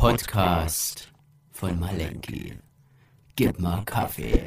[0.00, 1.12] Podcast
[1.50, 2.54] von Malenki.
[3.36, 4.44] Gib mal Kaffee.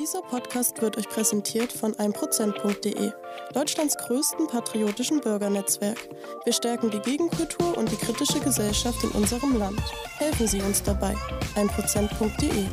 [0.00, 3.12] Dieser Podcast wird euch präsentiert von 1%.de,
[3.54, 6.08] Deutschlands größten patriotischen Bürgernetzwerk.
[6.44, 9.80] Wir stärken die Gegenkultur und die kritische Gesellschaft in unserem Land.
[10.18, 11.14] Helfen Sie uns dabei.
[11.54, 12.64] 1%.de.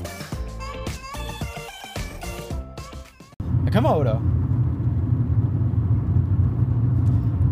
[3.63, 4.19] Ja, können wir, oder?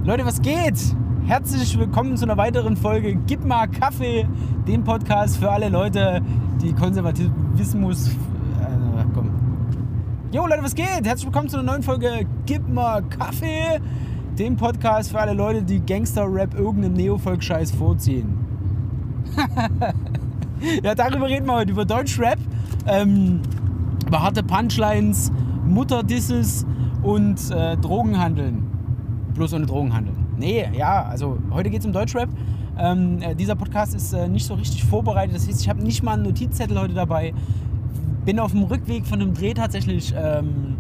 [0.03, 0.95] Leute, was geht?
[1.27, 4.27] Herzlich willkommen zu einer weiteren Folge Gib mal Kaffee,
[4.67, 6.21] dem Podcast für alle Leute,
[6.61, 8.09] die Konservativismus.
[8.09, 8.13] Äh,
[9.11, 9.31] komm.
[10.31, 11.03] Jo, Leute, was geht?
[11.03, 13.79] Herzlich willkommen zu einer neuen Folge Gib mal Kaffee,
[14.37, 18.37] dem Podcast für alle Leute, die Gangster-Rap irgendeinem Neofolk-Scheiß vorziehen.
[20.83, 22.37] ja, darüber reden wir heute, über Deutsch-Rap,
[22.85, 23.41] ähm,
[24.05, 25.31] über harte Punchlines,
[25.65, 26.67] Mutterdisses
[27.01, 28.67] und äh, Drogenhandeln.
[29.33, 30.24] Bloß ohne Drogenhandeln.
[30.37, 32.29] Nee, ja, also heute geht es um Deutschrap.
[32.77, 35.35] Ähm, äh, dieser Podcast ist äh, nicht so richtig vorbereitet.
[35.35, 37.33] Das heißt, ich habe nicht mal einen Notizzettel heute dabei.
[38.25, 40.75] Bin auf dem Rückweg von einem Dreh tatsächlich ähm,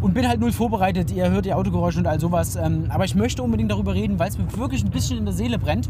[0.00, 1.10] und bin halt null vorbereitet.
[1.12, 2.56] Ihr hört die Autogeräusche und all sowas.
[2.56, 5.34] Ähm, aber ich möchte unbedingt darüber reden, weil es mir wirklich ein bisschen in der
[5.34, 5.88] Seele brennt.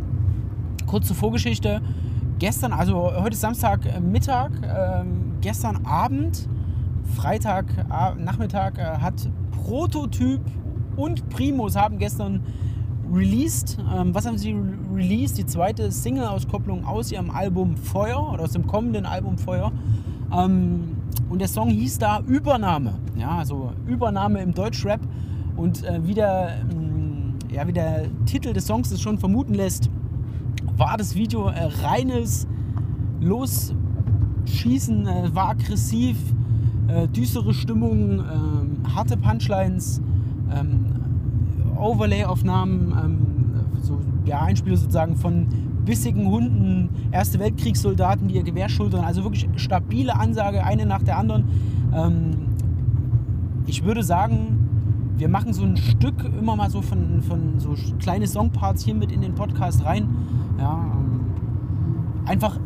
[0.87, 1.81] Kurze Vorgeschichte.
[2.39, 6.49] Gestern, also heute ist Samstagmittag, äh, ähm, gestern Abend,
[7.17, 7.67] Freitag
[8.19, 9.15] Nachmittag äh, hat
[9.51, 10.41] Prototyp
[11.01, 12.43] und Primus haben gestern
[13.13, 13.79] released.
[13.93, 14.55] Ähm, was haben sie
[14.95, 15.39] released?
[15.39, 19.73] Die zweite Single-Auskopplung aus ihrem Album Feuer oder aus dem kommenden Album Feuer.
[20.33, 20.97] Ähm,
[21.29, 22.95] und der Song hieß da Übernahme.
[23.17, 25.01] Ja, also Übernahme im Deutschrap.
[25.57, 29.91] Und äh, wie, der, ähm, ja, wie der Titel des Songs es schon vermuten lässt,
[30.77, 32.47] war das Video äh, reines
[33.21, 36.17] Losschießen, äh, war aggressiv,
[36.89, 40.01] äh, düstere Stimmung, ähm, harte Punchlines
[40.55, 40.87] ähm,
[41.77, 43.19] Overlay-Aufnahmen, ähm,
[43.83, 45.47] so, ja, Einspiele sozusagen von
[45.85, 49.05] bissigen Hunden, Erste Weltkriegssoldaten, die ihr Gewehr schultern.
[49.05, 51.45] Also wirklich stabile Ansage, eine nach der anderen.
[51.93, 52.37] Ähm,
[53.67, 54.69] ich würde sagen,
[55.17, 59.13] wir machen so ein Stück immer mal so von, von so kleine Songparts hier mit
[59.13, 60.09] in den Podcast rein.
[60.59, 61.21] Ja, ähm,
[62.27, 62.59] einfach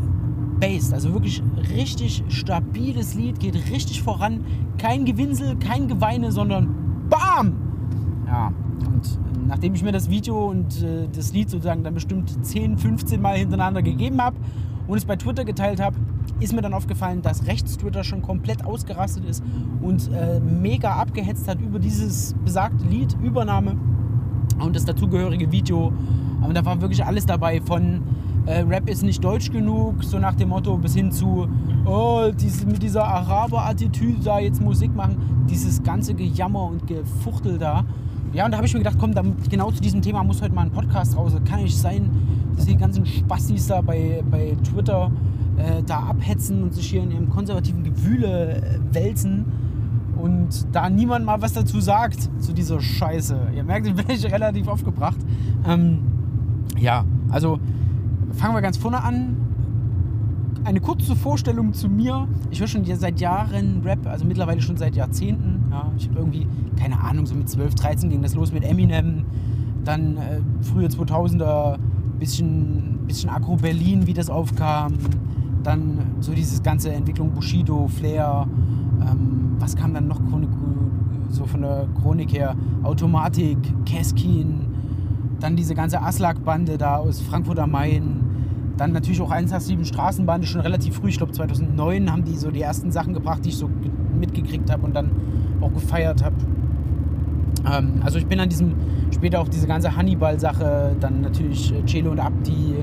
[0.61, 1.43] based, also wirklich
[1.75, 4.45] richtig stabiles Lied, geht richtig voran.
[4.78, 6.75] Kein Gewinsel, kein Geweine, sondern
[7.09, 7.64] BAM!
[8.34, 8.53] Ja,
[8.84, 13.22] und nachdem ich mir das Video und äh, das Lied sozusagen dann bestimmt 10, 15
[13.22, 14.37] Mal hintereinander gegeben habe
[14.89, 15.95] und es bei Twitter geteilt habe,
[16.41, 19.45] ist mir dann aufgefallen, dass rechts Twitter schon komplett ausgerastet ist
[19.83, 23.77] und äh, mega abgehetzt hat über dieses besagte Lied, Übernahme
[24.59, 25.93] und das dazugehörige Video.
[26.43, 28.03] Und da war wirklich alles dabei von
[28.47, 31.49] äh, Rap ist nicht deutsch genug, so nach dem Motto, bis hin zu,
[31.87, 37.84] oh, diese, mit dieser Araber-Attitüde da jetzt Musik machen, dieses ganze Gejammer und Gefuchtel da.
[38.34, 40.55] Ja, und da habe ich mir gedacht, komm, dann, genau zu diesem Thema muss heute
[40.55, 41.33] mal ein Podcast raus.
[41.49, 42.11] Kann nicht sein,
[42.56, 45.12] dass die ganzen Spastis da bei, bei Twitter
[45.56, 49.45] äh, da abhetzen und sich hier in ihrem konservativen Gewühle äh, wälzen
[50.17, 53.39] und da niemand mal was dazu sagt zu dieser Scheiße.
[53.55, 55.19] Ihr merkt, ich bin ich relativ aufgebracht.
[55.65, 56.01] Ähm,
[56.77, 57.61] ja, also
[58.33, 59.37] fangen wir ganz vorne an
[60.65, 62.27] eine kurze Vorstellung zu mir.
[62.51, 65.67] Ich höre schon seit Jahren Rap, also mittlerweile schon seit Jahrzehnten.
[65.71, 69.25] Ja, ich habe irgendwie, keine Ahnung, so mit 12, 13 ging das los mit Eminem.
[69.85, 71.77] Dann äh, frühe 2000er,
[72.19, 74.95] bisschen, bisschen Agro Berlin, wie das aufkam.
[75.63, 78.47] Dann so dieses ganze Entwicklung Bushido, Flair.
[79.01, 80.21] Ähm, was kam dann noch
[81.29, 82.55] so von der Chronik her?
[82.83, 84.61] Automatik, Keskin.
[85.41, 88.34] Dann diese ganze Aslak-Bande da aus Frankfurt am Main
[88.77, 92.62] dann natürlich auch 187 Straßenbahn, schon relativ früh, ich glaube 2009 haben die so die
[92.62, 93.71] ersten Sachen gebracht, die ich so
[94.19, 95.11] mitgekriegt habe und dann
[95.61, 96.37] auch gefeiert habe.
[97.71, 98.75] Ähm, also ich bin an diesem,
[99.13, 102.75] später auch diese ganze Hannibal-Sache, dann natürlich äh, Celo und Abdi,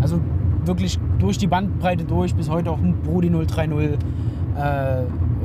[0.00, 0.20] also
[0.64, 3.98] wirklich durch die Bandbreite durch, bis heute auch ein Brody 030,
[4.56, 5.02] äh,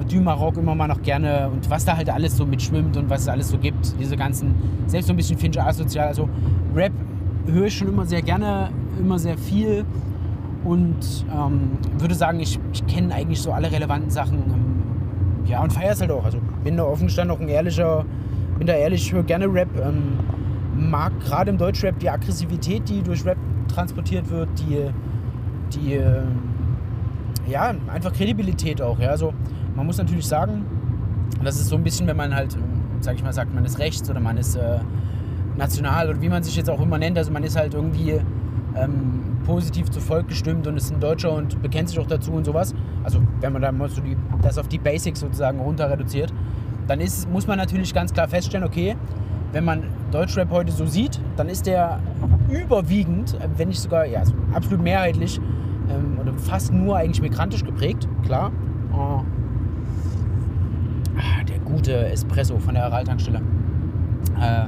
[0.10, 3.22] du Maroc immer mal noch gerne und was da halt alles so mitschwimmt und was
[3.22, 4.56] es alles so gibt, diese ganzen,
[4.88, 6.30] selbst so ein bisschen Fincher asozial, also
[6.74, 6.94] Rap
[7.52, 8.70] höre ich schon immer sehr gerne,
[9.00, 9.86] immer sehr viel
[10.64, 14.38] und ähm, würde sagen, ich, ich kenne eigentlich so alle relevanten Sachen.
[14.38, 16.26] Ähm, ja, und feiere es halt auch.
[16.26, 18.06] Also bin da offen gestanden auch ein ehrlicher,
[18.58, 19.70] bin da ehrlich, höre gerne Rap.
[19.82, 20.20] Ähm,
[20.78, 23.38] mag gerade im Deutschrap die Aggressivität, die durch Rap
[23.68, 24.90] transportiert wird, die,
[25.74, 26.24] die äh,
[27.48, 29.00] ja, einfach Kredibilität auch.
[29.00, 29.10] Ja.
[29.10, 29.34] Also
[29.76, 30.66] man muss natürlich sagen,
[31.44, 32.58] das ist so ein bisschen, wenn man halt,
[33.02, 34.80] sag ich mal, sagt, man ist rechts oder man ist äh,
[35.60, 37.18] national oder wie man sich jetzt auch immer nennt.
[37.18, 38.20] Also man ist halt irgendwie
[38.76, 42.46] ähm, positiv zu Volk gestimmt und ist ein Deutscher und bekennt sich auch dazu und
[42.46, 42.74] sowas.
[43.04, 46.34] Also wenn man da mal so die, das auf die Basics sozusagen runter reduziert,
[46.88, 48.96] dann ist, muss man natürlich ganz klar feststellen, okay,
[49.52, 52.00] wenn man Deutschrap heute so sieht, dann ist der
[52.50, 54.24] überwiegend, wenn nicht sogar, ja,
[54.54, 55.40] absolut mehrheitlich
[55.90, 58.52] ähm, oder fast nur eigentlich migrantisch geprägt, klar.
[58.94, 59.22] Oh.
[61.18, 63.42] Ah, der gute Espresso von der Aral-Tankstelle.
[64.40, 64.66] Äh,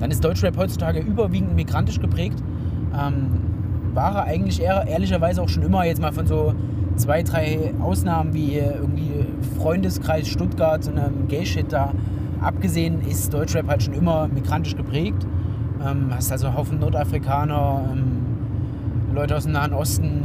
[0.00, 2.42] dann ist Deutschrap heutzutage überwiegend migrantisch geprägt.
[2.92, 3.30] Ähm,
[3.94, 6.54] war er eigentlich eher, ehrlicherweise auch schon immer jetzt mal von so
[6.96, 9.26] zwei, drei Ausnahmen wie irgendwie
[9.58, 11.92] Freundeskreis Stuttgart und einem Gay-Shit da
[12.40, 15.26] abgesehen, ist Deutschrap halt schon immer migrantisch geprägt.
[15.84, 20.22] Ähm, hast also Haufen Nordafrikaner, ähm, Leute aus dem Nahen Osten,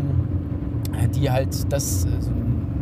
[0.94, 2.32] äh, die halt das, also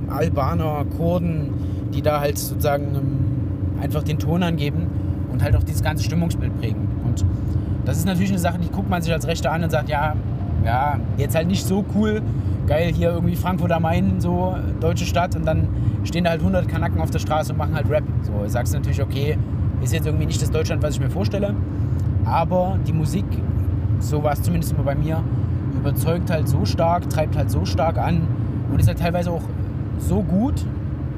[0.10, 1.52] Albaner, Kurden,
[1.94, 4.88] die da halt sozusagen ähm, einfach den Ton angeben
[5.34, 6.88] und halt auch dieses ganze Stimmungsbild prägen.
[7.04, 7.26] Und
[7.84, 10.16] das ist natürlich eine Sache, die guckt man sich als Rechter an und sagt, ja,
[10.64, 12.22] ja, jetzt halt nicht so cool,
[12.68, 15.68] geil, hier irgendwie Frankfurt am Main, so deutsche Stadt und dann
[16.06, 18.04] stehen da halt 100 Kanaken auf der Straße und machen halt Rap.
[18.22, 19.38] So, sagst du natürlich, okay,
[19.82, 21.54] ist jetzt irgendwie nicht das Deutschland, was ich mir vorstelle,
[22.24, 23.26] aber die Musik,
[24.00, 25.22] so war es zumindest immer bei mir,
[25.76, 28.22] überzeugt halt so stark, treibt halt so stark an
[28.72, 29.44] und ist halt teilweise auch
[29.98, 30.66] so gut,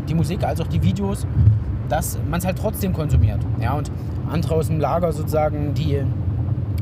[0.10, 1.28] die Musik als auch die Videos,
[1.90, 3.40] dass man es halt trotzdem konsumiert.
[3.62, 3.92] Ja, und
[4.32, 6.02] andere aus dem Lager sozusagen, die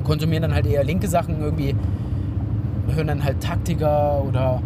[0.04, 1.76] konsumieren dann halt eher linke Sachen, irgendwie
[2.88, 4.62] hören dann halt Taktiker oder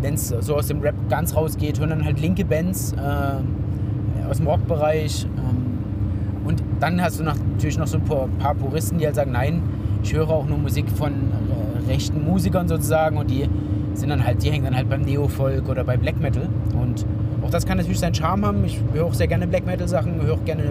[0.00, 4.36] wenn es so aus dem Rap ganz rausgeht, hören dann halt linke Bands äh, aus
[4.36, 5.26] dem Rockbereich.
[5.38, 9.32] Ähm, und dann hast du natürlich noch so ein paar, paar, Puristen, die halt sagen,
[9.32, 9.62] nein,
[10.02, 13.48] ich höre auch nur Musik von äh, rechten Musikern sozusagen und die
[13.94, 16.48] sind dann halt, die hängen dann halt beim Neofolk oder bei Black Metal.
[16.80, 17.04] Und
[17.42, 18.64] auch das kann natürlich seinen Charme haben.
[18.64, 20.62] Ich höre auch sehr gerne Black Metal Sachen, höre auch gerne,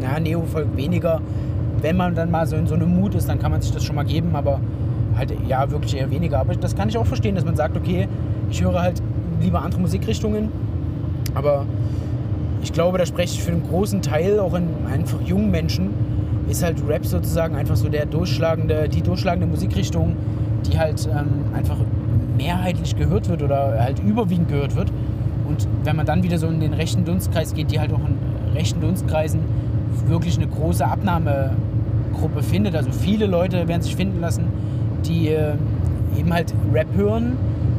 [0.00, 1.20] na, Neofolk weniger.
[1.80, 3.84] Wenn man dann mal so in so einem Mut ist, dann kann man sich das
[3.84, 4.60] schon mal geben, aber
[5.16, 6.38] halt ja wirklich eher weniger.
[6.38, 8.08] Aber das kann ich auch verstehen, dass man sagt, okay,
[8.50, 9.02] ich höre halt
[9.40, 10.48] lieber andere Musikrichtungen.
[11.34, 11.66] Aber
[12.62, 15.90] ich glaube, da spreche ich für einen großen Teil, auch in einfach jungen Menschen,
[16.48, 20.16] ist halt Rap sozusagen einfach so der durchschlagende, die durchschlagende Musikrichtung,
[20.66, 21.76] die halt ähm, einfach
[22.36, 24.90] mehrheitlich gehört wird oder halt überwiegend gehört wird.
[25.48, 28.54] Und wenn man dann wieder so in den rechten Dunstkreis geht, die halt auch in
[28.54, 29.40] rechten Dunstkreisen
[30.06, 32.74] wirklich eine große Abnahmegruppe findet.
[32.74, 34.44] Also viele Leute werden sich finden lassen,
[35.06, 35.54] die äh,
[36.18, 37.36] eben halt Rap hören,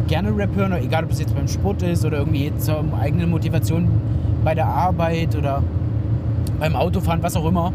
[0.08, 3.88] gerne Rap hören, egal ob es jetzt beim Sport ist oder irgendwie zur eigenen Motivation
[4.44, 5.64] bei der Arbeit oder
[6.60, 7.74] beim Autofahren, was auch immer,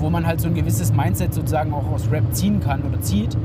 [0.00, 3.36] wo man halt so ein gewisses Mindset sozusagen auch aus Rap ziehen kann oder zieht.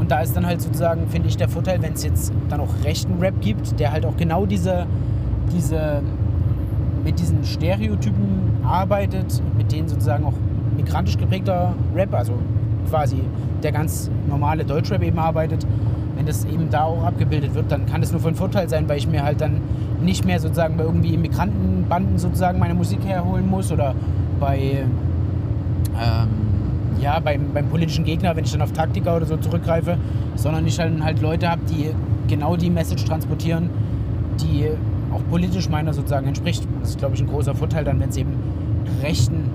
[0.00, 2.70] Und da ist dann halt sozusagen, finde ich, der Vorteil, wenn es jetzt dann auch
[2.84, 4.86] rechten Rap gibt, der halt auch genau diese,
[5.52, 6.00] diese
[7.04, 10.32] mit diesen Stereotypen arbeitet, mit denen sozusagen auch
[10.74, 12.32] migrantisch geprägter Rap, also
[12.88, 13.18] quasi
[13.62, 15.66] der ganz normale Deutschrap eben arbeitet,
[16.16, 18.96] wenn das eben da auch abgebildet wird, dann kann das nur von Vorteil sein, weil
[18.96, 19.60] ich mir halt dann
[20.00, 23.94] nicht mehr sozusagen bei irgendwie Immigrantenbanden sozusagen meine Musik herholen muss oder
[24.40, 24.86] bei,
[26.00, 26.28] ähm,
[27.00, 29.96] ja, beim, beim politischen Gegner, wenn ich dann auf Taktiker oder so zurückgreife,
[30.36, 31.90] sondern ich dann halt Leute habe, die
[32.28, 33.70] genau die Message transportieren,
[34.40, 34.68] die
[35.12, 36.66] auch politisch meiner sozusagen entspricht.
[36.80, 38.34] Das ist, glaube ich, ein großer Vorteil dann, wenn es eben
[39.02, 39.50] rechten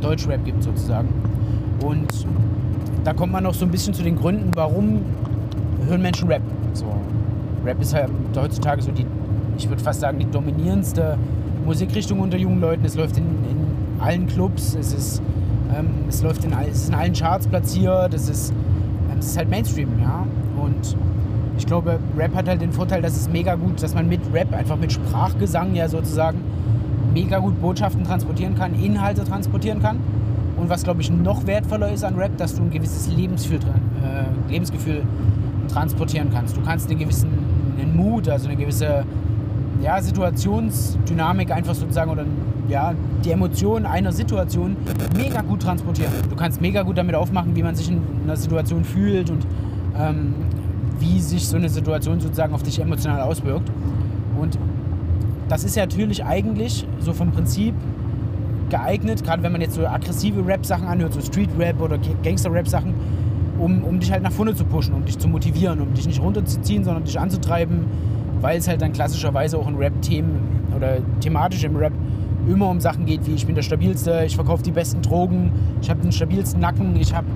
[0.00, 1.08] Deutschrap gibt sozusagen.
[1.82, 2.26] Und
[3.04, 5.00] da kommt man noch so ein bisschen zu den Gründen, warum
[5.86, 6.42] hören Menschen Rap.
[6.72, 6.86] So,
[7.64, 9.06] Rap ist halt heutzutage so die,
[9.58, 11.18] ich würde fast sagen, die dominierendste
[11.64, 12.84] Musikrichtung unter jungen Leuten.
[12.84, 15.22] Es läuft in, in allen Clubs, es ist,
[15.74, 18.52] ähm, es läuft in, es ist in allen Charts platziert, es ist,
[19.10, 20.26] ähm, es ist halt Mainstream, ja.
[20.60, 20.96] Und
[21.58, 24.52] ich glaube, Rap hat halt den Vorteil, dass es mega gut, dass man mit Rap,
[24.52, 26.38] einfach mit Sprachgesang ja sozusagen,
[27.14, 29.98] mega gut Botschaften transportieren kann, Inhalte transportieren kann.
[30.56, 34.50] Und was, glaube ich, noch wertvoller ist an Rap, dass du ein gewisses Lebensgefühl, äh,
[34.52, 35.02] Lebensgefühl
[35.68, 36.56] transportieren kannst.
[36.56, 37.28] Du kannst einen gewissen
[37.78, 39.04] einen Mut, also eine gewisse
[39.82, 42.24] ja, Situationsdynamik einfach sozusagen oder
[42.68, 44.76] ja, die Emotionen einer Situation
[45.16, 46.12] mega gut transportieren.
[46.28, 49.46] Du kannst mega gut damit aufmachen, wie man sich in einer Situation fühlt und
[49.98, 50.34] ähm,
[50.98, 53.70] wie sich so eine Situation sozusagen auf dich emotional auswirkt.
[54.40, 54.58] Und
[55.48, 57.74] das ist ja natürlich eigentlich so vom Prinzip
[58.70, 62.94] geeignet, gerade wenn man jetzt so aggressive Rap-Sachen anhört, so Street-Rap oder Gangster-Rap-Sachen,
[63.58, 66.20] um, um dich halt nach vorne zu pushen, um dich zu motivieren, um dich nicht
[66.20, 67.84] runterzuziehen, sondern dich anzutreiben,
[68.40, 71.92] weil es halt dann klassischerweise auch in Rap-Themen oder thematisch im Rap
[72.48, 75.50] immer um Sachen geht, wie ich bin der stabilste, ich verkaufe die besten Drogen,
[75.82, 77.26] ich habe den stabilsten Nacken, ich habe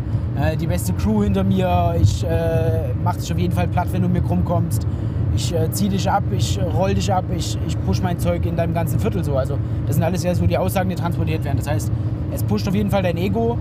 [0.40, 4.02] äh, die beste Crew hinter mir, ich äh, mach dich auf jeden Fall platt, wenn
[4.02, 4.86] du mir krumm kommst
[5.34, 8.44] ich äh, ziehe dich ab, ich äh, roll dich ab, ich, ich push mein Zeug
[8.46, 9.36] in deinem ganzen Viertel so.
[9.36, 11.58] Also das sind alles ja so die Aussagen, die transportiert werden.
[11.58, 11.90] Das heißt,
[12.32, 13.56] es pusht auf jeden Fall dein Ego,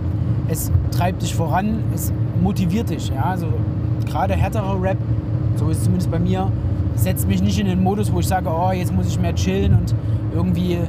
[0.48, 3.10] es treibt dich voran, es motiviert dich.
[3.10, 3.26] Ja?
[3.26, 3.48] Also
[4.06, 4.98] gerade härterer Rap,
[5.56, 6.52] so ist es zumindest bei mir,
[6.96, 9.74] setzt mich nicht in den Modus, wo ich sage, oh, jetzt muss ich mehr chillen
[9.74, 9.96] und
[10.34, 10.80] irgendwie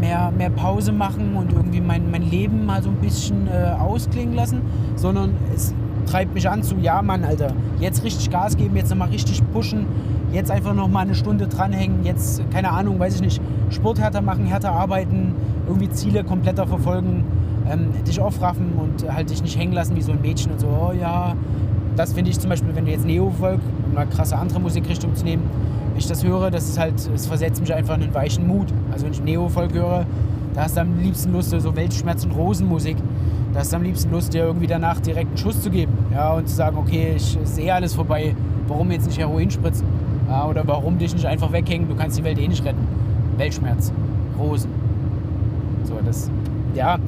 [0.00, 4.34] mehr, mehr Pause machen und irgendwie mein, mein Leben mal so ein bisschen äh, ausklingen
[4.34, 4.60] lassen,
[4.96, 5.74] sondern es
[6.06, 9.86] treibt mich an zu, ja Mann, Alter, jetzt richtig Gas geben, jetzt nochmal richtig pushen,
[10.32, 13.40] jetzt einfach nochmal eine Stunde dranhängen, jetzt, keine Ahnung, weiß ich nicht,
[13.70, 15.34] Sport härter machen, härter arbeiten,
[15.66, 17.24] irgendwie Ziele kompletter verfolgen,
[17.68, 20.68] ähm, dich aufraffen und halt dich nicht hängen lassen wie so ein Mädchen und so,
[20.68, 21.34] oh ja,
[21.96, 23.60] das finde ich zum Beispiel, wenn du jetzt Neo-Folk,
[23.90, 25.42] um eine krasse andere Musikrichtung zu nehmen,
[25.96, 28.68] ich das höre, das ist halt, es versetzt mich einfach in einen weichen Mut.
[28.92, 30.04] Also wenn ich Neo-Folk höre,
[30.54, 32.96] da hast du am liebsten Lust, so Weltschmerz- und Rosenmusik,
[33.52, 35.92] da hast du am liebsten Lust, dir irgendwie danach direkt einen Schuss zu geben.
[36.12, 38.34] Ja, und zu sagen, okay, ich sehe alles vorbei,
[38.68, 39.86] warum jetzt nicht Heroin spritzen?
[40.28, 42.86] Ja, oder warum dich nicht einfach weghängen, du kannst die Welt eh nicht retten.
[43.36, 43.92] Weltschmerz,
[44.38, 44.70] Rosen.
[45.84, 46.30] So, das,
[46.74, 46.98] ja,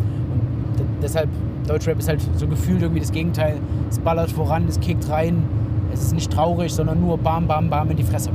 [1.02, 1.28] deshalb,
[1.66, 3.56] Deutschrap ist halt so gefühlt irgendwie das Gegenteil.
[3.90, 5.44] Es ballert voran, es kickt rein,
[5.92, 8.30] es ist nicht traurig, sondern nur bam, bam, bam in die Fresse.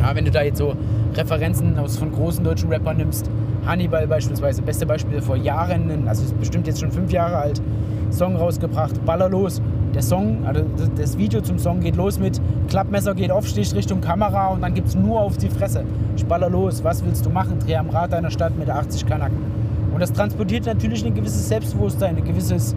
[0.00, 0.74] Ja, wenn du da jetzt so
[1.14, 3.30] Referenzen aus von großen deutschen Rappern nimmst,
[3.64, 7.62] Hannibal beispielsweise, beste Beispiel vor Jahren, also ist bestimmt jetzt schon fünf Jahre alt,
[8.10, 9.62] Song rausgebracht, Ballerlos.
[9.94, 10.64] Der Song, also
[10.96, 14.74] das Video zum Song geht los mit Klappmesser geht auf, Stich Richtung Kamera und dann
[14.74, 15.84] gibt es nur auf die Fresse.
[16.16, 17.58] Ich baller los, was willst du machen?
[17.58, 19.61] Dreh am Rad deiner Stadt mit 80 Kanaken.
[19.92, 22.74] Und das transportiert natürlich ein gewisses Selbstbewusstsein, ein gewisses,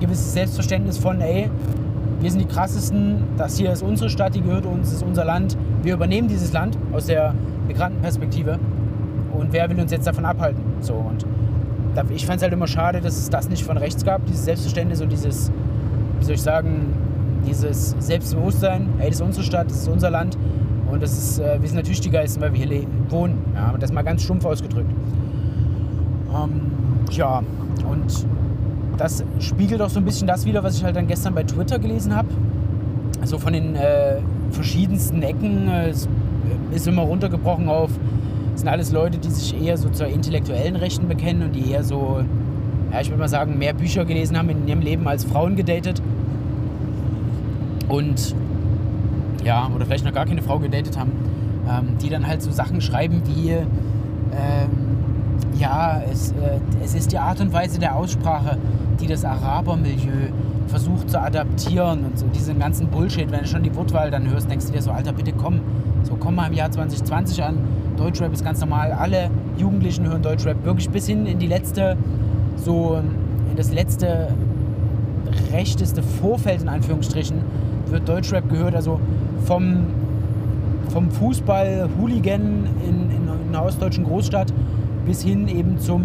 [0.00, 1.50] gewisses Selbstverständnis von, ey,
[2.20, 5.24] wir sind die krassesten, das hier ist unsere Stadt, die gehört uns, das ist unser
[5.24, 5.56] Land.
[5.82, 7.34] Wir übernehmen dieses Land aus der
[7.66, 8.58] Migrantenperspektive
[9.32, 10.62] und wer will uns jetzt davon abhalten?
[10.80, 11.26] So und
[12.14, 15.00] ich fand es halt immer schade, dass es das nicht von rechts gab, dieses Selbstverständnis
[15.00, 15.52] und dieses,
[16.18, 16.92] wie soll ich sagen,
[17.46, 20.36] dieses Selbstbewusstsein, ey, das ist unsere Stadt, das ist unser Land
[20.90, 23.38] und das ist, äh, wir sind natürlich die Geisten, weil wir hier wohnen.
[23.54, 24.90] Ja, das mal ganz stumpf ausgedrückt.
[26.34, 26.60] Ähm,
[27.10, 27.42] ja,
[27.90, 28.26] und
[28.96, 31.78] das spiegelt auch so ein bisschen das wieder, was ich halt dann gestern bei Twitter
[31.78, 32.28] gelesen habe.
[33.20, 34.18] Also von den äh,
[34.50, 35.68] verschiedensten Ecken.
[35.68, 35.92] Äh,
[36.72, 37.90] ist immer runtergebrochen auf,
[38.54, 41.84] es sind alles Leute, die sich eher so zur intellektuellen Rechten bekennen und die eher
[41.84, 42.20] so,
[42.92, 46.00] ja, ich würde mal sagen, mehr Bücher gelesen haben in ihrem Leben als Frauen gedatet.
[47.88, 48.34] Und
[49.44, 51.12] ja, oder vielleicht noch gar keine Frau gedatet haben,
[51.68, 53.64] ähm, die dann halt so Sachen schreiben wie, ähm,
[55.58, 58.58] ja, es, äh, es ist die Art und Weise der Aussprache,
[59.00, 60.30] die das Arabermilieu
[60.68, 63.30] versucht zu adaptieren und so diesen ganzen Bullshit.
[63.30, 65.60] Wenn du schon die Wortwahl dann hörst, denkst du dir so, Alter, bitte komm,
[66.02, 67.58] so komm mal im Jahr 2020 an.
[67.96, 68.92] Deutschrap ist ganz normal.
[68.92, 71.96] Alle Jugendlichen hören Deutschrap wirklich bis hin in die letzte,
[72.56, 73.00] so
[73.50, 74.28] in das letzte
[75.52, 77.38] rechteste Vorfeld in Anführungsstrichen
[77.88, 78.74] wird Deutschrap gehört.
[78.74, 78.98] Also
[79.44, 79.86] vom,
[80.88, 84.52] vom Fußball-Hooligan in, in, in einer ostdeutschen Großstadt
[85.04, 86.02] bis hin eben zum,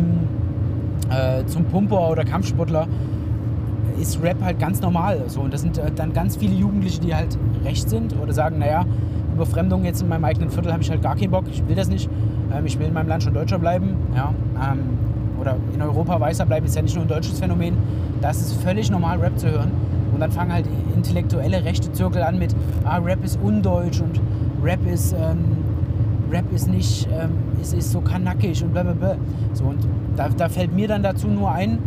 [1.09, 2.87] äh, zum Pumper oder Kampfsportler
[3.99, 5.23] ist Rap halt ganz normal.
[5.27, 5.41] So.
[5.41, 8.85] Und das sind äh, dann ganz viele Jugendliche, die halt recht sind oder sagen, naja,
[9.33, 11.89] Überfremdung jetzt in meinem eigenen Viertel habe ich halt gar keinen Bock, ich will das
[11.89, 12.09] nicht.
[12.53, 13.95] Ähm, ich will in meinem Land schon Deutscher bleiben.
[14.15, 14.79] Ja, ähm,
[15.39, 17.77] oder in Europa weißer bleiben, ist ja nicht nur ein deutsches Phänomen.
[18.21, 19.71] Das ist völlig normal, Rap zu hören.
[20.13, 20.65] Und dann fangen halt
[20.95, 22.53] intellektuelle rechte Zirkel an mit,
[22.83, 24.19] ah, Rap ist undeutsch und
[24.61, 25.37] Rap ist, ähm,
[26.31, 27.31] Rap ist nicht, ähm,
[27.61, 29.15] ist, ist so kanackig und blablabla.
[29.53, 29.79] So, und
[30.15, 31.79] da, da fällt mir dann dazu nur ein,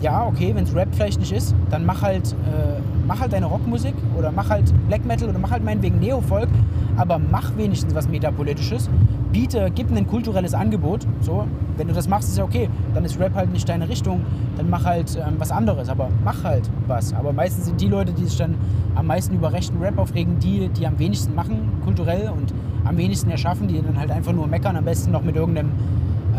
[0.00, 3.46] ja, okay, wenn es Rap vielleicht nicht ist, dann mach halt, äh, mach halt deine
[3.46, 6.48] Rockmusik oder mach halt Black Metal oder mach halt meinetwegen Neofolk,
[6.96, 8.88] aber mach wenigstens was Metapolitisches.
[9.32, 11.06] Biete, gib ein kulturelles Angebot.
[11.20, 11.46] So,
[11.76, 12.68] wenn du das machst, ist ja okay.
[12.94, 14.22] Dann ist Rap halt nicht deine Richtung.
[14.56, 17.14] Dann mach halt ähm, was anderes, aber mach halt was.
[17.14, 18.54] Aber meistens sind die Leute, die sich dann
[18.94, 22.52] am meisten über rechten Rap aufregen, die, die am wenigsten machen, kulturell und
[22.84, 25.70] am wenigsten erschaffen, die dann halt einfach nur meckern, am besten noch mit irgendeinem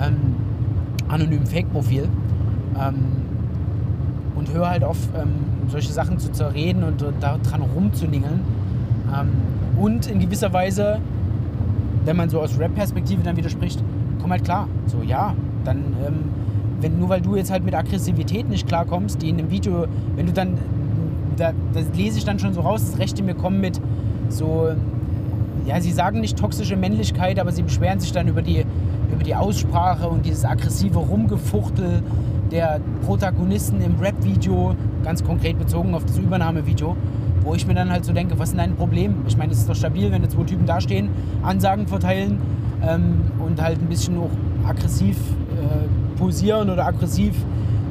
[0.02, 0.36] ähm,
[1.08, 2.10] anonymen Fake-Profil.
[2.80, 2.96] Ähm,
[4.36, 5.30] und höre halt auf, ähm,
[5.68, 8.42] solche Sachen zu zerreden und daran rumzuningeln.
[9.14, 9.30] Ähm,
[9.80, 11.00] und in gewisser Weise,
[12.06, 13.84] wenn man so aus Rap-Perspektive dann widerspricht,
[14.22, 14.68] komm halt klar.
[14.88, 16.16] So, ja, dann, ähm,
[16.80, 20.26] wenn, nur weil du jetzt halt mit Aggressivität nicht klarkommst, die in dem Video, wenn
[20.26, 20.58] du dann,
[21.38, 23.80] da, das lese ich dann schon so raus, das Rechte mir kommen mit
[24.30, 24.70] so,
[25.66, 28.66] ja, sie sagen nicht toxische Männlichkeit, aber sie beschweren sich dann über die,
[29.12, 32.02] über die Aussprache und dieses aggressive Rumgefuchtel
[32.52, 36.96] der Protagonisten im Rap-Video, ganz konkret bezogen auf das Übernahmevideo,
[37.44, 39.16] wo ich mir dann halt so denke, was ist denn dein Problem?
[39.28, 41.10] Ich meine, es ist doch stabil, wenn jetzt zwei Typen dastehen,
[41.44, 42.40] Ansagen verteilen
[42.84, 44.30] ähm, und halt ein bisschen auch
[44.68, 47.34] aggressiv äh, posieren oder aggressiv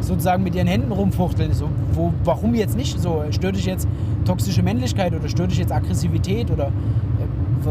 [0.01, 1.53] sozusagen mit ihren Händen rumfuchteln.
[1.53, 2.99] So, wo, warum jetzt nicht?
[3.01, 3.87] So, stört dich jetzt
[4.25, 6.71] toxische Männlichkeit oder stört dich jetzt Aggressivität oder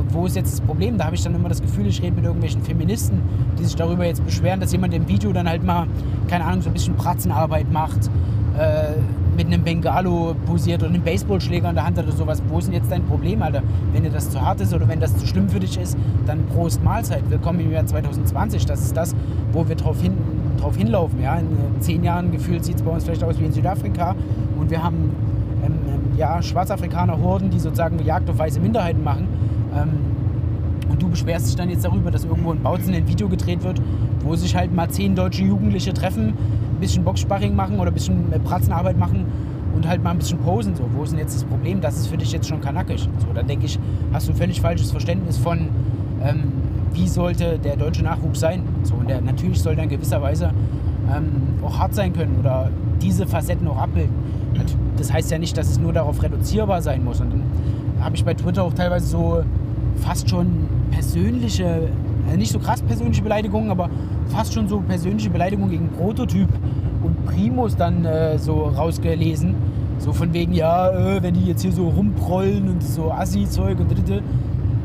[0.09, 0.97] wo ist jetzt das Problem?
[0.97, 3.21] Da habe ich dann immer das Gefühl, ich rede mit irgendwelchen Feministen,
[3.57, 5.87] die sich darüber jetzt beschweren, dass jemand im Video dann halt mal,
[6.27, 8.09] keine Ahnung, so ein bisschen Pratzenarbeit macht,
[8.57, 8.93] äh,
[9.39, 12.43] mit einem Bengalo posiert oder einem Baseballschläger in der Hand oder sowas.
[12.49, 13.63] Wo ist denn jetzt dein Problem, Alter?
[13.93, 16.45] Wenn dir das zu hart ist oder wenn das zu schlimm für dich ist, dann
[16.47, 17.23] Prost Mahlzeit.
[17.29, 18.65] Willkommen im Jahr 2020.
[18.65, 19.15] Das ist das,
[19.53, 20.17] wo wir drauf, hin,
[20.59, 21.21] drauf hinlaufen.
[21.21, 21.37] Ja?
[21.37, 21.47] In
[21.79, 24.13] zehn Jahren gefühlt sieht es bei uns vielleicht aus wie in Südafrika
[24.59, 25.09] und wir haben
[25.65, 29.25] ähm, ähm, ja, Schwarzafrikaner-Horden, die sozusagen Jagd auf weiße Minderheiten machen.
[29.73, 29.89] Ähm,
[30.89, 33.81] und du beschwerst dich dann jetzt darüber, dass irgendwo in Bautzen ein Video gedreht wird,
[34.21, 36.33] wo sich halt mal zehn deutsche Jugendliche treffen,
[36.79, 39.25] ein bisschen Boxsparring machen oder ein bisschen äh, Pratzenarbeit machen
[39.75, 40.75] und halt mal ein bisschen posen.
[40.75, 41.81] So, wo ist denn jetzt das Problem?
[41.81, 43.07] Das ist für dich jetzt schon kanakisch.
[43.19, 43.77] So, dann denke ich,
[44.13, 45.67] hast du ein völlig falsches Verständnis von,
[46.23, 46.53] ähm,
[46.93, 48.63] wie sollte der deutsche Nachwuchs sein.
[48.83, 50.51] So, und der, natürlich soll der in gewisser Weise
[51.13, 52.71] ähm, auch hart sein können oder
[53.01, 54.13] diese Facetten auch abbilden.
[54.97, 57.21] Das heißt ja nicht, dass es nur darauf reduzierbar sein muss.
[57.21, 57.43] Und dann
[58.01, 59.43] habe ich bei Twitter auch teilweise so
[59.95, 60.47] fast schon
[60.91, 61.89] persönliche,
[62.37, 63.89] nicht so krass persönliche Beleidigungen, aber
[64.27, 66.49] fast schon so persönliche Beleidigungen gegen Prototyp
[67.03, 69.55] und Primus dann äh, so rausgelesen.
[69.99, 73.91] So von wegen, ja, äh, wenn die jetzt hier so rumprollen und so Assi-Zeug und
[73.91, 74.21] dritte,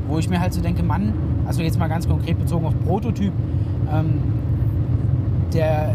[0.09, 1.13] wo ich mir halt so denke, Mann,
[1.47, 3.33] also jetzt mal ganz konkret bezogen auf Prototyp,
[3.93, 4.23] ähm,
[5.53, 5.95] der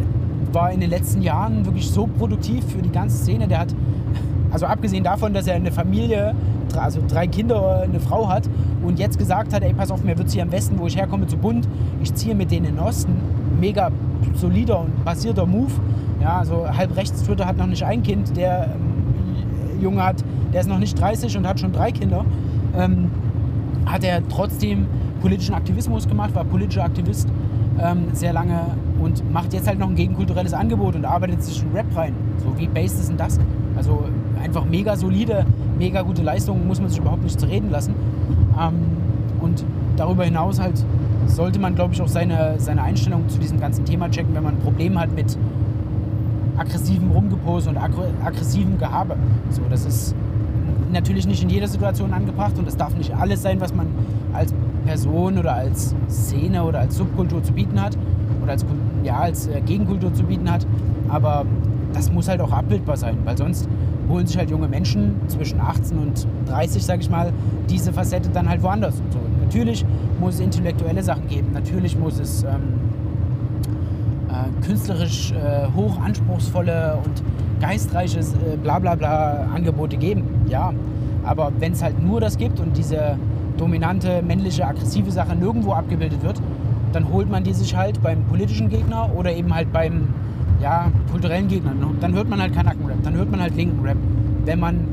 [0.54, 3.48] war in den letzten Jahren wirklich so produktiv für die ganze Szene.
[3.48, 3.76] Der hat,
[4.52, 6.34] also abgesehen davon, dass er eine Familie,
[6.76, 8.50] also drei Kinder, eine Frau hat
[8.84, 11.28] und jetzt gesagt hat, ey, pass auf, mir wird hier im Westen, wo ich herkomme,
[11.28, 11.68] zu bunt.
[12.02, 13.14] Ich ziehe mit denen in den Osten.
[13.60, 13.92] Mega
[14.36, 15.72] solider und basierter Move.
[16.22, 18.36] Ja, also halb rechts Twitter hat noch nicht ein Kind.
[18.36, 22.26] Der ähm, Junge hat, der ist noch nicht 30 und hat schon drei Kinder.
[22.76, 23.12] Ähm,
[23.86, 24.88] hat er trotzdem
[25.22, 27.28] politischen Aktivismus gemacht, war politischer Aktivist
[27.82, 28.62] ähm, sehr lange
[29.02, 32.14] und macht jetzt halt noch ein gegenkulturelles Angebot und arbeitet sich in Rap rein.
[32.38, 33.40] So wie based ist denn das?
[33.76, 34.06] Also
[34.44, 35.46] einfach mega solide,
[35.78, 37.94] mega gute Leistungen, muss man sich überhaupt nicht zu reden lassen.
[38.60, 38.76] Ähm,
[39.42, 39.64] und
[39.96, 40.84] darüber hinaus halt
[41.28, 44.56] sollte man, glaube ich, auch seine, seine Einstellung zu diesem ganzen Thema checken, wenn man
[44.56, 45.38] ein Problem hat mit
[46.58, 49.16] aggressivem Rumgepose und aggressivem Gehabe.
[49.50, 50.16] So, das ist
[50.92, 53.88] natürlich nicht in jeder Situation angebracht und es darf nicht alles sein, was man
[54.34, 54.54] als
[54.86, 57.98] Person oder als Szene oder als Subkultur zu bieten hat
[58.42, 58.66] oder als,
[59.04, 60.66] ja, als äh, Gegenkultur zu bieten hat.
[61.08, 61.46] Aber
[61.94, 63.68] das muss halt auch abbildbar sein, weil sonst
[64.10, 67.32] holen sich halt junge Menschen zwischen 18 und 30, sage ich mal,
[67.70, 68.96] diese Facette dann halt woanders.
[68.98, 69.86] So, natürlich
[70.20, 72.50] muss es intellektuelle Sachen geben, natürlich muss es ähm,
[74.30, 77.24] äh, künstlerisch äh, hoch anspruchsvolle und
[77.62, 80.74] geistreiche äh, bla bla bla Angebote geben, ja.
[81.24, 83.18] Aber wenn es halt nur das gibt und diese
[83.58, 86.42] dominante, männliche, aggressive Sache nirgendwo abgebildet wird,
[86.94, 90.08] dann holt man die sich halt beim politischen Gegner oder eben halt beim
[90.62, 91.74] ja, kulturellen Gegner.
[92.00, 93.98] Dann hört man halt Kanaken-Rap, dann hört man halt linken Rap,
[94.46, 94.88] wenn man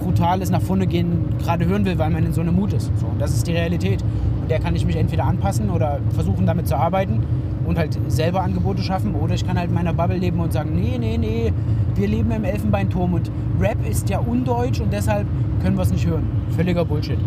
[0.00, 2.90] brutales nach vorne gehen gerade hören will, weil man in so einem Mut ist.
[2.98, 4.02] So, und das ist die Realität.
[4.40, 7.22] Und der kann ich mich entweder anpassen oder versuchen damit zu arbeiten
[7.66, 10.72] und halt selber Angebote schaffen oder ich kann halt in meiner Bubble leben und sagen,
[10.74, 11.52] nee, nee, nee,
[11.94, 15.26] wir leben im Elfenbeinturm und Rap ist ja undeutsch und deshalb
[15.62, 16.24] können wir es nicht hören.
[16.56, 17.18] Völliger Bullshit.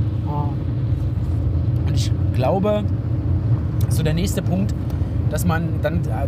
[1.87, 2.83] Und ich glaube,
[3.89, 4.73] so der nächste Punkt,
[5.33, 6.27] dass man dann, da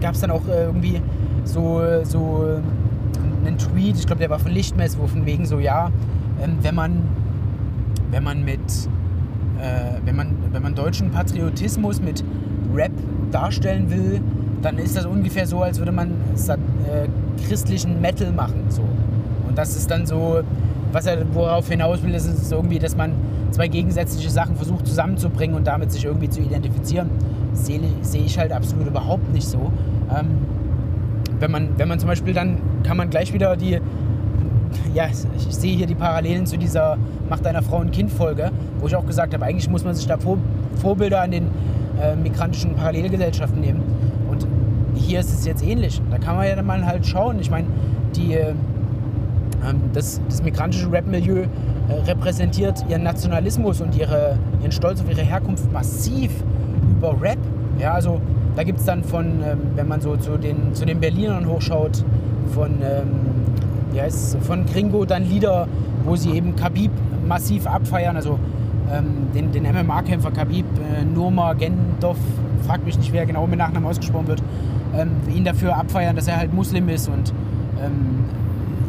[0.00, 1.02] gab es dann auch irgendwie
[1.44, 2.58] so, so
[3.44, 5.90] einen Tweet, ich glaube, der war von Lichtmess, wo von wegen so, ja,
[6.42, 7.02] ähm, wenn man,
[8.10, 8.60] wenn man mit,
[9.60, 12.24] äh, wenn man, wenn man deutschen Patriotismus mit
[12.74, 12.92] Rap
[13.30, 14.22] darstellen will,
[14.62, 16.12] dann ist das ungefähr so, als würde man
[16.48, 17.08] äh,
[17.46, 18.64] christlichen Metal machen.
[18.70, 18.80] So.
[19.46, 20.40] Und das ist dann so,
[20.96, 23.12] was er worauf hinaus will, ist, ist irgendwie, dass man
[23.50, 27.10] zwei gegensätzliche Sachen versucht zusammenzubringen und damit sich irgendwie zu identifizieren.
[27.52, 29.70] Sehe, sehe ich halt absolut überhaupt nicht so.
[30.08, 30.38] Ähm,
[31.38, 33.78] wenn, man, wenn man zum Beispiel dann, kann man gleich wieder die,
[34.94, 36.96] ja, ich sehe hier die Parallelen zu dieser
[37.28, 40.16] Macht deiner Frau ein Kind-Folge, wo ich auch gesagt habe, eigentlich muss man sich da
[40.16, 40.38] Vor
[40.76, 41.48] Vorbilder an den
[42.00, 43.82] äh, migrantischen Parallelgesellschaften nehmen.
[44.30, 44.46] Und
[44.94, 46.00] hier ist es jetzt ähnlich.
[46.10, 47.38] Da kann man ja dann mal halt schauen.
[47.38, 47.66] Ich meine,
[48.14, 48.54] die, äh,
[49.92, 51.44] das, das migrantische Rap-Milieu
[51.88, 56.30] äh, repräsentiert ihren Nationalismus und ihre, ihren Stolz auf ihre Herkunft massiv
[56.96, 57.38] über Rap.
[57.78, 58.20] Ja, also
[58.56, 62.04] da gibt es dann von, ähm, wenn man so zu den, zu den Berlinern hochschaut,
[62.54, 63.08] von, ähm,
[63.92, 65.68] wie heißt von Gringo dann Lieder,
[66.04, 66.90] wo sie eben Khabib
[67.26, 68.38] massiv abfeiern, also
[68.90, 72.16] ähm, den, den MMA-Kämpfer Khabib äh, Nurmagomedov,
[72.66, 74.42] fragt mich nicht, wer genau mit Nachnamen ausgesprochen wird,
[74.96, 77.32] ähm, ihn dafür abfeiern, dass er halt Muslim ist und
[77.84, 78.24] ähm,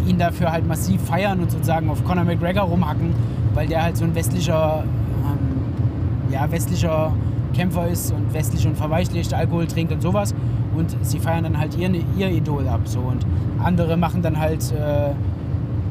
[0.07, 3.13] ihn dafür halt massiv feiern und sozusagen auf Conor McGregor rumhacken,
[3.53, 7.11] weil der halt so ein westlicher, ähm, ja, westlicher
[7.53, 10.33] Kämpfer ist und westlich und verweichlicht, Alkohol trinkt und sowas.
[10.75, 12.81] Und sie feiern dann halt ihr, ihr Idol ab.
[12.85, 12.99] So.
[12.99, 13.25] Und
[13.63, 15.13] andere machen dann halt, äh,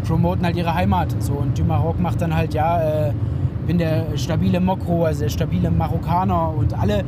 [0.07, 1.15] promoten halt ihre Heimat.
[1.19, 1.33] So.
[1.33, 3.13] Und Dumaroc macht dann halt, ja, äh,
[3.67, 6.53] bin der stabile Mokro, also der stabile Marokkaner.
[6.57, 7.05] Und alle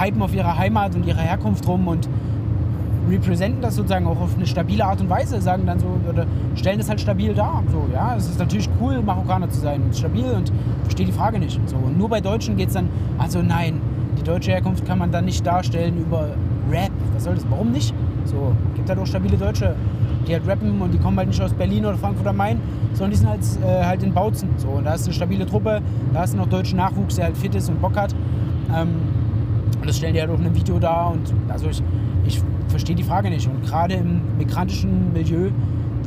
[0.00, 2.08] hypen auf ihre Heimat und ihre Herkunft rum und
[3.08, 6.78] representen das sozusagen auch auf eine stabile Art und Weise, sagen dann so, oder stellen
[6.78, 7.62] das halt stabil dar.
[7.70, 11.60] So, ja, es ist natürlich cool, Marokkaner zu sein, stabil und verstehe die Frage nicht.
[11.66, 12.88] So, und nur bei Deutschen geht es dann,
[13.18, 13.80] also nein,
[14.18, 16.28] die deutsche Herkunft kann man dann nicht darstellen über
[16.70, 16.92] Rap.
[17.14, 17.46] Was soll das?
[17.50, 17.94] Warum nicht?
[18.24, 19.74] So, gibt halt auch stabile Deutsche,
[20.26, 22.60] die halt rappen und die kommen halt nicht aus Berlin oder Frankfurt am Main,
[22.92, 24.50] sondern die sind halt, äh, halt in Bautzen.
[24.56, 25.80] So, und da ist eine stabile Truppe,
[26.12, 28.14] da ist noch deutschen Nachwuchs, der halt fit ist und Bock hat.
[28.74, 28.88] Ähm,
[29.80, 31.10] und das stellen die halt auch in einem Video dar.
[31.10, 31.82] Und also ich,
[32.24, 32.40] ich
[32.72, 33.48] verstehe die Frage nicht.
[33.48, 35.50] Und gerade im migrantischen Milieu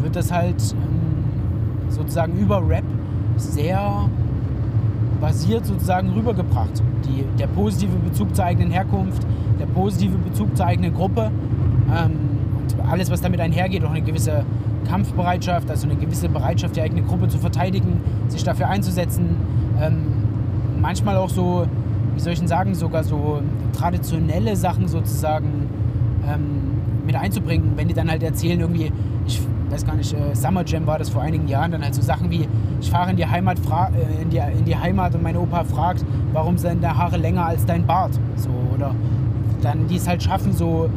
[0.01, 2.83] wird das halt ähm, sozusagen über Rap
[3.37, 4.09] sehr
[5.21, 6.83] basiert sozusagen rübergebracht.
[7.05, 9.25] Die, der positive Bezug zur eigenen Herkunft,
[9.59, 11.31] der positive Bezug zur eigenen Gruppe
[11.95, 12.11] ähm,
[12.59, 14.43] und alles, was damit einhergeht, auch eine gewisse
[14.87, 19.37] Kampfbereitschaft, also eine gewisse Bereitschaft, die eigene Gruppe zu verteidigen, sich dafür einzusetzen.
[19.79, 19.97] Ähm,
[20.81, 21.65] manchmal auch so
[22.15, 23.41] wie soll ich denn sagen, sogar so
[23.77, 25.69] traditionelle Sachen sozusagen
[26.27, 28.91] ähm, mit einzubringen, wenn die dann halt erzählen, irgendwie,
[29.27, 32.01] ich weiß gar nicht, äh, Summer Jam war das vor einigen Jahren, dann halt so
[32.01, 32.47] Sachen wie,
[32.81, 36.05] ich fahre in die Heimat, äh, in, die, in die Heimat und mein Opa fragt,
[36.33, 38.19] warum sind deine Haare länger als dein Bart?
[38.35, 38.95] So, oder
[39.61, 40.89] dann die es halt schaffen, so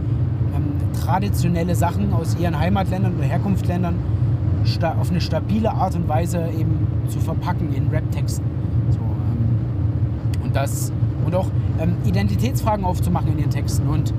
[0.55, 3.97] ähm, traditionelle Sachen aus ihren Heimatländern oder Herkunftsländern
[5.01, 8.45] auf eine stabile Art und Weise eben zu verpacken in Rap-Texten.
[8.91, 10.93] So, ähm, und das
[11.25, 11.47] und auch
[11.79, 14.13] ähm, Identitätsfragen aufzumachen in ihren Texten und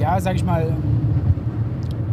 [0.00, 0.72] ja, sag ich mal,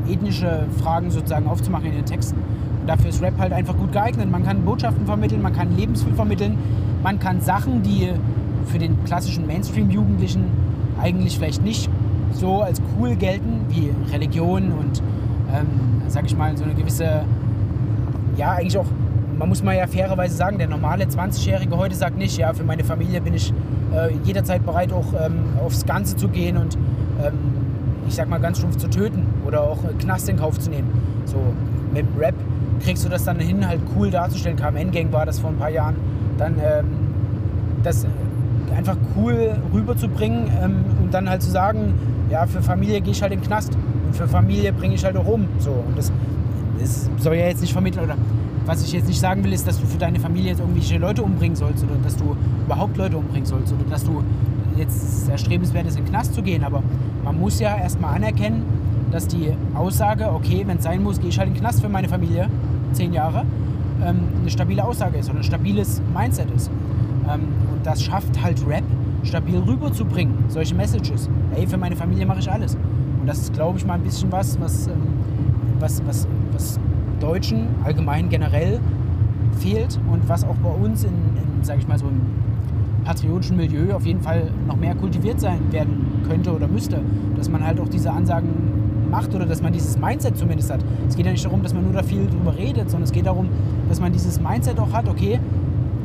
[0.10, 2.38] ethnische Fragen sozusagen aufzumachen in ihren Texten.
[2.82, 4.30] Und dafür ist Rap halt einfach gut geeignet.
[4.30, 6.58] Man kann Botschaften vermitteln, man kann Lebensgefühl vermitteln,
[7.02, 8.12] man kann Sachen, die
[8.66, 10.46] für den klassischen Mainstream-Jugendlichen
[11.02, 11.90] eigentlich vielleicht nicht
[12.34, 15.02] so als cool gelten, wie Religion und,
[15.54, 17.24] ähm, sag ich mal, so eine gewisse,
[18.36, 18.86] ja, eigentlich auch
[19.38, 22.84] man muss mal ja fairerweise sagen, der normale 20-Jährige heute sagt nicht, ja, für meine
[22.84, 23.54] Familie bin ich
[23.94, 26.76] äh, jederzeit bereit, auch ähm, aufs Ganze zu gehen und
[27.24, 27.67] ähm,
[28.08, 30.90] ich sag mal ganz stumpf zu töten oder auch Knast in Kauf zu nehmen.
[31.26, 31.38] So,
[31.94, 32.36] mit Rap
[32.82, 34.58] kriegst du das dann hin, halt cool darzustellen.
[34.58, 35.96] KMN-Gang war das vor ein paar Jahren.
[36.38, 36.86] Dann ähm,
[37.84, 38.06] das
[38.76, 41.94] einfach cool rüberzubringen ähm, und dann halt zu sagen,
[42.30, 43.72] ja, für Familie gehe ich halt in den Knast
[44.06, 45.48] und für Familie bringe ich halt auch rum.
[45.60, 46.12] So, und das,
[46.80, 48.16] das soll ja jetzt nicht vermitteln oder
[48.66, 51.24] was ich jetzt nicht sagen will, ist, dass du für deine Familie jetzt irgendwelche Leute
[51.24, 54.22] umbringen sollst oder dass du überhaupt Leute umbringen sollst oder dass du
[54.76, 56.66] jetzt erstrebenswert ist, in den Knast zu gehen.
[56.66, 56.84] Aber
[57.28, 58.64] man muss ja erstmal anerkennen,
[59.12, 61.90] dass die Aussage, okay, wenn es sein muss, gehe ich halt in den Knast für
[61.90, 62.48] meine Familie,
[62.94, 63.44] zehn Jahre,
[64.02, 66.72] ähm, eine stabile Aussage ist oder ein stabiles Mindset ist.
[67.30, 67.42] Ähm,
[67.74, 68.84] und das schafft halt Rap
[69.24, 71.30] stabil rüberzubringen, solche Messages.
[71.54, 72.76] Ey, für meine Familie mache ich alles.
[73.20, 74.94] Und das ist, glaube ich, mal ein bisschen was, was, ähm,
[75.80, 76.80] was, was, was
[77.20, 78.80] Deutschen allgemein generell
[79.60, 82.22] fehlt und was auch bei uns in, in sage ich mal, so einem
[83.04, 87.00] patriotischen Milieu auf jeden Fall noch mehr kultiviert sein werden könnte oder müsste.
[87.36, 88.50] Dass man halt auch diese Ansagen
[89.10, 90.82] macht oder dass man dieses Mindset zumindest hat.
[91.08, 93.26] Es geht ja nicht darum, dass man nur da viel drüber redet, sondern es geht
[93.26, 93.50] darum,
[93.90, 95.40] dass man dieses Mindset auch hat, okay,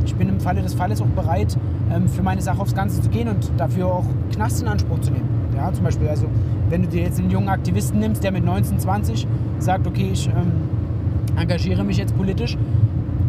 [0.04, 1.56] ich bin im Falle des Falles auch bereit,
[1.94, 5.12] ähm, für meine Sache aufs Ganze zu gehen und dafür auch Knast in Anspruch zu
[5.12, 5.28] nehmen.
[5.56, 6.26] Ja, zum Beispiel, also
[6.70, 9.26] wenn du dir jetzt einen jungen Aktivisten nimmst, der mit 19, 20
[9.58, 10.52] sagt, okay, ich ähm,
[11.36, 12.56] engagiere mich jetzt politisch,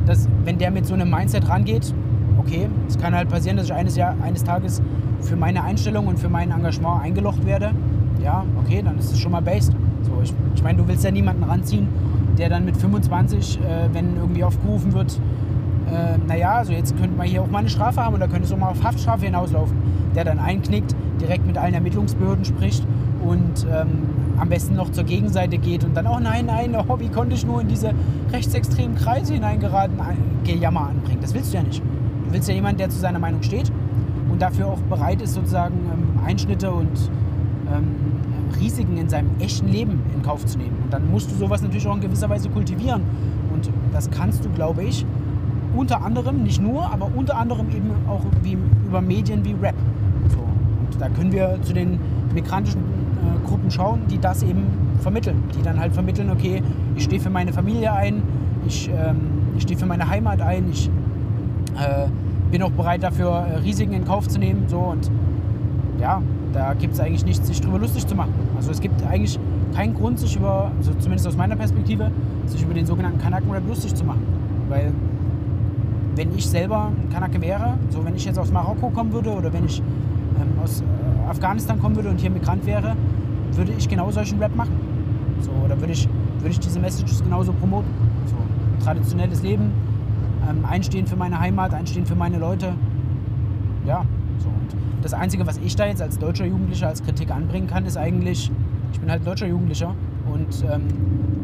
[0.05, 1.93] dass wenn der mit so einem Mindset rangeht,
[2.45, 4.81] okay, es kann halt passieren, dass ich eines, Jahr, eines Tages
[5.21, 7.71] für meine Einstellung und für mein Engagement eingelocht werde.
[8.23, 9.73] Ja, okay, dann ist es schon mal based.
[10.03, 11.87] So, ich, ich meine, du willst ja niemanden ranziehen,
[12.37, 15.19] der dann mit 25, äh, wenn irgendwie aufgerufen wird,
[15.87, 18.51] äh, naja, also jetzt könnte man hier auch mal eine Strafe haben oder könnte es
[18.51, 19.77] auch mal auf Haftstrafe hinauslaufen,
[20.15, 22.85] der dann einknickt, direkt mit allen Ermittlungsbehörden spricht
[23.21, 23.89] und ähm,
[24.37, 27.45] am besten noch zur Gegenseite geht und dann, oh nein, nein, oh, wie konnte ich
[27.45, 27.91] nur in diese
[28.31, 29.99] rechtsextremen Kreise hineingeraten,
[30.43, 31.23] Gejammer anbringt.
[31.23, 31.81] Das willst du ja nicht.
[32.33, 33.71] Willst ja jemanden, der zu seiner Meinung steht
[34.31, 36.89] und dafür auch bereit ist, sozusagen ähm, Einschnitte und
[37.71, 37.95] ähm,
[38.59, 40.75] Risiken in seinem echten Leben in Kauf zu nehmen.
[40.83, 43.03] Und dann musst du sowas natürlich auch in gewisser Weise kultivieren.
[43.53, 45.05] Und das kannst du, glaube ich,
[45.75, 49.75] unter anderem, nicht nur, aber unter anderem eben auch wie, über Medien wie Rap.
[50.29, 50.39] So.
[50.39, 51.99] Und da können wir zu den
[52.33, 54.63] migrantischen äh, Gruppen schauen, die das eben
[55.01, 55.43] vermitteln.
[55.55, 56.63] Die dann halt vermitteln, okay,
[56.95, 58.23] ich stehe für meine Familie ein,
[58.65, 59.17] ich, ähm,
[59.55, 60.89] ich stehe für meine Heimat ein, ich
[61.75, 62.07] äh,
[62.51, 64.65] bin auch bereit dafür, äh, Risiken in Kauf zu nehmen.
[64.67, 65.09] So und
[65.99, 66.21] ja,
[66.53, 68.33] da gibt es eigentlich nichts, sich drüber lustig zu machen.
[68.55, 69.39] Also es gibt eigentlich
[69.73, 72.11] keinen Grund, sich über, also zumindest aus meiner Perspektive,
[72.45, 74.21] sich über den sogenannten Kanaken-Rap lustig zu machen.
[74.69, 74.93] Weil
[76.15, 79.51] wenn ich selber ein Kanake wäre, so wenn ich jetzt aus Marokko kommen würde oder
[79.51, 82.95] wenn ich ähm, aus äh, Afghanistan kommen würde und hier Migrant wäre,
[83.53, 84.75] würde ich genau solchen Rap machen.
[85.41, 86.07] So, oder würde ich,
[86.39, 87.89] würde ich diese Messages genauso promoten.
[88.27, 89.71] So, traditionelles Leben,
[90.49, 92.73] ähm, einstehen für meine Heimat, einstehen für meine Leute.
[93.85, 94.05] Ja,
[94.39, 94.47] so.
[94.47, 97.97] Und das Einzige, was ich da jetzt als deutscher Jugendlicher als Kritik anbringen kann, ist
[97.97, 98.51] eigentlich,
[98.93, 99.93] Ich bin halt deutscher Jugendlicher
[100.31, 100.83] und ähm,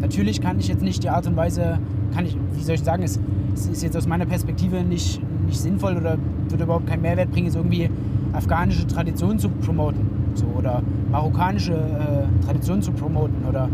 [0.01, 1.79] natürlich kann ich jetzt nicht die Art und Weise,
[2.13, 3.19] kann ich, wie soll ich sagen, es,
[3.53, 7.47] es ist jetzt aus meiner Perspektive nicht, nicht sinnvoll oder würde überhaupt keinen Mehrwert bringen,
[7.47, 7.89] es irgendwie
[8.33, 10.81] afghanische Traditionen zu promoten so, oder
[11.11, 13.67] marokkanische äh, Traditionen zu promoten oder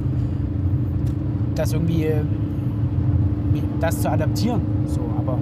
[1.56, 2.22] das irgendwie äh,
[3.80, 4.62] das zu adaptieren.
[4.88, 5.40] So, aber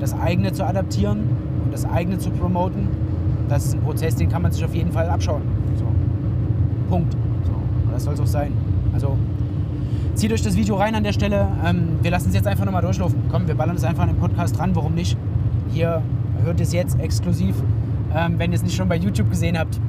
[0.00, 1.20] das eigene zu adaptieren
[1.64, 2.88] und das eigene zu promoten,
[3.48, 5.42] das ist ein Prozess, den kann man sich auf jeden Fall abschauen.
[5.76, 5.84] So.
[6.88, 7.12] Punkt.
[7.44, 7.52] So.
[7.92, 8.52] Das soll es auch sein.
[8.92, 9.16] Also
[10.14, 11.48] zieht euch das Video rein an der Stelle.
[11.64, 13.22] Ähm, wir lassen es jetzt einfach nochmal durchlaufen.
[13.30, 14.74] Komm, wir ballern es einfach an den Podcast dran.
[14.74, 15.16] Warum nicht?
[15.72, 16.02] Hier
[16.44, 17.56] hört es jetzt exklusiv,
[18.14, 19.80] ähm, wenn ihr es nicht schon bei YouTube gesehen habt.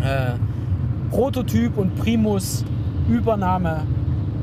[0.00, 0.32] Äh,
[1.10, 2.64] Prototyp und Primus
[3.08, 3.82] Übernahme.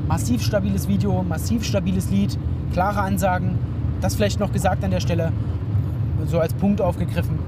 [0.08, 2.38] Massiv stabiles Video, massiv stabiles Lied,
[2.72, 3.58] klare Ansagen.
[4.02, 5.32] Das vielleicht noch gesagt an der Stelle,
[6.26, 7.38] so als Punkt aufgegriffen.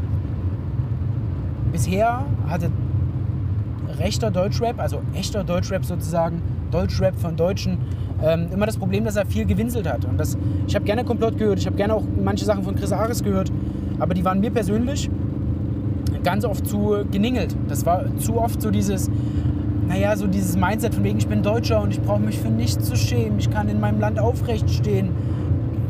[1.73, 2.71] Bisher hatte
[3.99, 6.41] rechter Deutschrap, also echter Deutschrap sozusagen,
[6.71, 7.79] Deutschrap von Deutschen,
[8.23, 10.05] ähm, immer das Problem, dass er viel gewinselt hat.
[10.05, 12.93] Und das, ich habe gerne Komplott gehört, ich habe gerne auch manche Sachen von Chris
[12.93, 13.51] Ares gehört,
[13.99, 15.11] aber die waren mir persönlich
[16.23, 17.55] ganz oft zu geningelt.
[17.69, 19.11] Das war zu oft so dieses,
[19.89, 22.85] naja, so dieses Mindset von wegen, ich bin Deutscher und ich brauche mich für nichts
[22.85, 25.11] zu schämen, ich kann in meinem Land aufrecht stehen.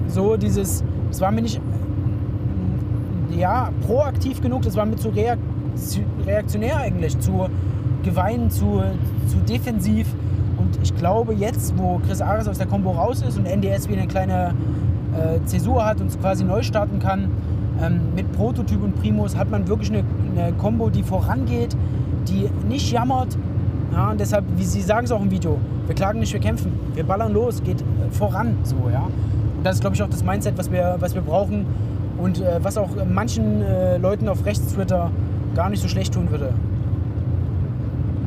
[0.09, 1.61] So dieses, das war mir nicht,
[3.37, 5.11] ja, proaktiv genug, das war mir zu
[6.27, 7.49] reaktionär eigentlich, zu
[8.03, 8.83] geweint, zu,
[9.27, 10.07] zu defensiv.
[10.57, 13.95] Und ich glaube jetzt, wo Chris Ares aus der Combo raus ist und NDS wie
[13.95, 14.55] eine kleine
[15.15, 17.31] äh, Zäsur hat und quasi neu starten kann,
[17.83, 20.05] ähm, mit Prototyp und Primus hat man wirklich eine,
[20.37, 21.77] eine Combo, die vorangeht,
[22.29, 23.37] die nicht jammert.
[23.93, 26.73] Ja, und deshalb, wie Sie sagen es auch im Video, wir klagen nicht, wir kämpfen.
[26.95, 28.57] Wir ballern los, geht voran.
[28.65, 29.09] So, ja.
[29.65, 31.65] Das ist, glaube ich, auch das Mindset, was wir, was wir brauchen
[32.19, 35.11] und äh, was auch manchen äh, Leuten auf Rechts-Twitter
[35.55, 36.53] gar nicht so schlecht tun würde.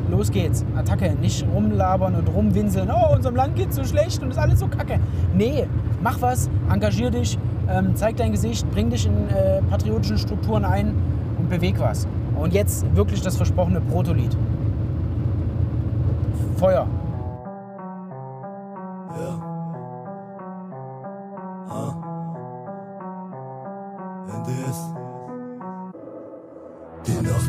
[0.09, 2.89] Los geht's, Attacke, nicht rumlabern und rumwinseln.
[2.89, 4.99] Oh, unserem Land geht's so schlecht und ist alles so kacke.
[5.35, 5.67] Nee,
[6.01, 7.37] mach was, engagier dich,
[7.69, 10.95] ähm, zeig dein Gesicht, bring dich in äh, patriotischen Strukturen ein
[11.37, 12.07] und beweg was.
[12.35, 14.35] Und jetzt wirklich das versprochene Protolied.
[16.57, 16.87] Feuer.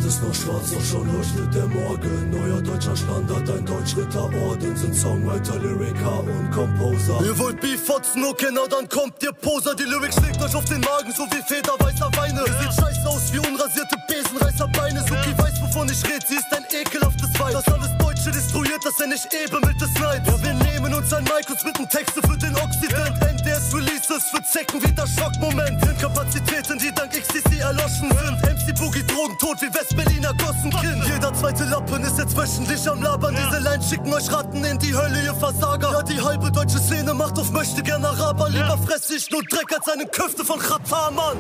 [0.09, 2.31] Ist noch schwarz, doch schon leuchtet der Morgen.
[2.31, 7.21] Neuer deutscher Standard, ein Deutschritterorden sind Songwriter, Lyriker und Composer.
[7.23, 9.75] Ihr wollt Beef fotzen, oh genau, dann kommt ihr Poser.
[9.75, 12.41] Die Lyrics schlägt euch auf den Magen, so wie federweißer Weine.
[12.41, 15.01] Ihr seht scheiße aus wie unrasierte Besenreißerbeine.
[15.01, 17.53] Suki weiß, wovon ich red, sie ist ein ekelhaftes Weib.
[17.53, 20.27] Das alles Deutsche destruiert, das er nicht eben mit des Neids.
[20.27, 23.15] Ja, wir nehmen uns ein Mic und smitten Texte für den Occident.
[23.21, 25.85] NDS Releases für Zecken wie das Schockmoment.
[25.85, 28.43] Sind Kapazitäten, die dank XTC erloschen sind.
[28.43, 31.05] MC Boogie Drogen, tot wie Westberliner Gossenkind.
[31.07, 33.37] Jeder zweite Lappen ist jetzt wöchentlich am Labern.
[33.37, 35.93] Diese Lines schicken euch Ratten in die Hölle, ihr Versager.
[35.93, 38.49] Ja, die halbe deutsche Szene macht auf möchte gern Araber.
[38.49, 41.37] Lieber fress ich nur Dreck als eine Köfte von Khatar, Mann.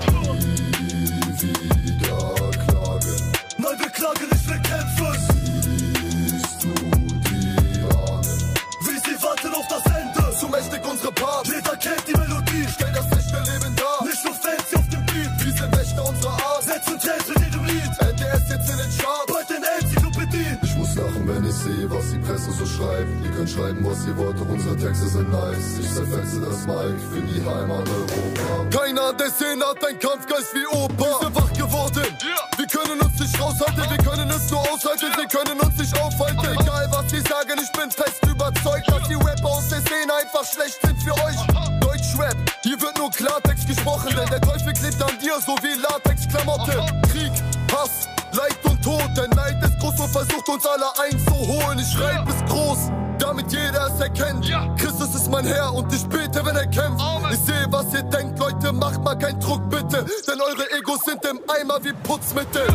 [3.60, 4.37] Nein, wir klagen nicht,
[22.38, 23.24] Presse so schreibt.
[23.24, 25.78] Ihr könnt schreiben, was ihr wollt, doch unsere Texte sind nice.
[25.80, 28.78] Ich zerfetze das Mic für die Heimat Europa.
[28.78, 31.04] Keiner der Szene hat ein Kampfgeist wie Opa.
[31.04, 32.06] Wir sind wach geworden.
[32.56, 36.46] Wir können uns nicht raushalten, wir können es nur aushalten, wir können uns nicht aufhalten.
[36.60, 40.44] Egal was sie sagen, ich bin fest überzeugt, dass die Rapper aus der Szene einfach
[40.44, 41.38] schlecht sind für euch.
[41.80, 46.86] Deutschrap, hier wird nur Klartext gesprochen, denn der Teufel klebt an dir so wie Latexklamotte.
[47.10, 47.32] Krieg,
[47.72, 51.78] Hass, Leid und Tod, der Neid ist groß und versucht uns alle einzuholen.
[51.78, 52.27] Ich schreib es groß,
[54.00, 54.50] erkennt.
[54.78, 57.02] Christus ist mein Herr und ich bete, wenn er kämpft.
[57.32, 61.24] Ich sehe, was ihr denkt, Leute, macht mal keinen Druck bitte, denn eure Egos sind
[61.24, 62.67] im Eimer wie Putzmittel.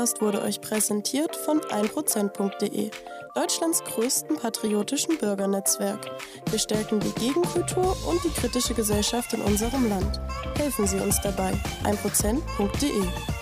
[0.00, 2.90] Podcast wurde euch präsentiert von 1%.de,
[3.34, 6.10] Deutschlands größten patriotischen Bürgernetzwerk.
[6.50, 10.18] Wir stärken die Gegenkultur und die kritische Gesellschaft in unserem Land.
[10.56, 11.52] Helfen Sie uns dabei.
[11.84, 13.39] 1%.de